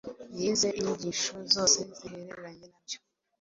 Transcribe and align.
Yize 0.39 0.67
inyigisho 0.79 1.33
zose 1.53 1.79
zihereranye 1.97 2.65
na 2.71 2.79
byo 2.83 2.99